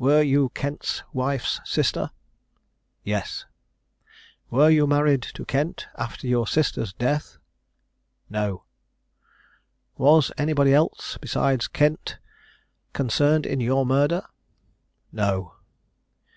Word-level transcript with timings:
"Are 0.00 0.22
you 0.22 0.50
Kent's 0.50 1.02
wife's 1.12 1.60
sister?" 1.64 2.12
"Yes." 3.02 3.44
"Were 4.48 4.70
you 4.70 4.86
married 4.86 5.22
to 5.34 5.44
Kent 5.44 5.88
after 5.98 6.28
your 6.28 6.46
sister's 6.46 6.92
death?" 6.92 7.38
"No." 8.30 8.62
"Was 9.98 10.30
anybody 10.38 10.72
else, 10.72 11.18
besides 11.20 11.66
Kent, 11.66 12.18
concerned 12.92 13.46
in 13.46 13.58
your 13.58 13.84
murder?" 13.84 14.22
"No." 15.10 15.54